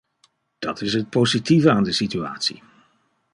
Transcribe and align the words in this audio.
Dat 0.59 0.81
is 0.81 0.93
het 0.93 1.09
positieve 1.09 1.71
aan 1.71 1.83
de 1.83 1.91
situatie. 1.91 2.61